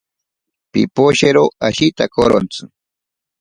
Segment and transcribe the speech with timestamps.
[0.71, 2.61] Piposhero ashitakorontsi.